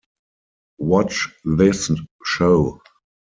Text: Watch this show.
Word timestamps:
Watch 0.79 1.27
this 1.45 1.91
show. 2.25 2.81